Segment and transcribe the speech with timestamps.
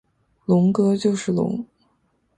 [0.45, 1.63] 龙哥就是龙！